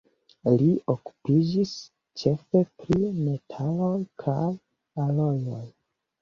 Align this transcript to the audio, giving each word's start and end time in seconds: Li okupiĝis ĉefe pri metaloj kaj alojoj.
Li 0.59 0.67
okupiĝis 0.93 1.73
ĉefe 2.21 2.61
pri 2.85 2.97
metaloj 3.27 3.93
kaj 4.25 4.49
alojoj. 5.07 5.63